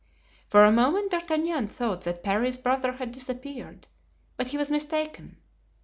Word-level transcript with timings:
For 0.49 0.63
a 0.65 0.71
moment 0.71 1.11
D'Artagnan 1.11 1.67
thought 1.67 2.01
that 2.05 2.23
Parry's 2.23 2.57
brother 2.57 2.93
had 2.93 3.11
disappeared; 3.11 3.85
but 4.35 4.47
he 4.47 4.57
was 4.57 4.71
mistaken. 4.71 5.37